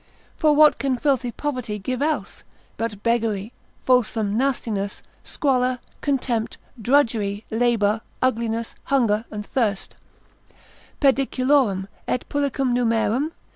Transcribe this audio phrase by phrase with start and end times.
[0.35, 2.43] For what can filthy poverty give else,
[2.75, 3.53] but beggary,
[3.83, 9.93] fulsome nastiness, squalor, contempt, drudgery, labour, ugliness, hunger and thirst;
[10.99, 13.31] pediculorum, et pulicum numerum?